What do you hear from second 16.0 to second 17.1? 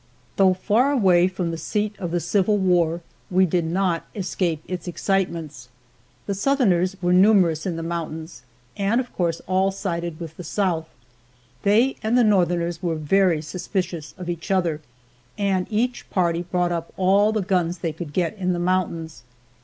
party bought up